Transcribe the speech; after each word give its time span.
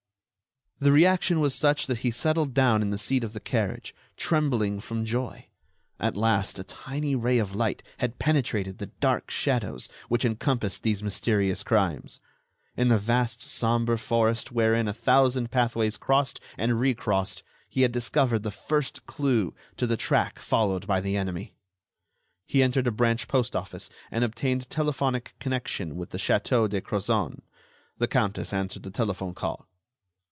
The 0.83 0.91
reaction 0.91 1.39
was 1.39 1.53
such 1.53 1.85
that 1.85 1.99
he 1.99 2.09
settled 2.09 2.55
down 2.55 2.81
in 2.81 2.89
the 2.89 2.97
seat 2.97 3.23
of 3.23 3.33
the 3.33 3.39
carriage, 3.39 3.93
trembling 4.17 4.79
from 4.79 5.05
joy. 5.05 5.45
At 5.99 6.17
last, 6.17 6.57
a 6.57 6.63
tiny 6.63 7.13
ray 7.15 7.37
of 7.37 7.53
light 7.53 7.83
had 7.99 8.17
penetrated 8.17 8.79
the 8.79 8.87
dark 8.87 9.29
shadows 9.29 9.89
which 10.09 10.25
encompassed 10.25 10.81
these 10.81 11.03
mysterious 11.03 11.61
crimes! 11.61 12.19
In 12.75 12.87
the 12.87 12.97
vast 12.97 13.43
sombre 13.43 13.95
forest 13.99 14.51
wherein 14.51 14.87
a 14.87 14.91
thousand 14.93 15.51
pathways 15.51 15.97
crossed 15.97 16.39
and 16.57 16.79
re 16.79 16.95
crossed, 16.95 17.43
he 17.69 17.83
had 17.83 17.91
discovered 17.91 18.41
the 18.41 18.49
first 18.49 19.05
clue 19.05 19.53
to 19.77 19.85
the 19.85 19.95
track 19.97 20.39
followed 20.39 20.87
by 20.87 20.99
the 20.99 21.15
enemy! 21.15 21.53
He 22.47 22.63
entered 22.63 22.87
a 22.87 22.91
branch 22.91 23.27
postoffice 23.27 23.91
and 24.09 24.23
obtained 24.23 24.67
telephonic 24.71 25.35
connection 25.39 25.95
with 25.95 26.09
the 26.09 26.17
château 26.17 26.67
de 26.67 26.81
Crozon. 26.81 27.43
The 27.99 28.07
Countess 28.07 28.51
answered 28.51 28.81
the 28.81 28.89
telephone 28.89 29.35
call. 29.35 29.67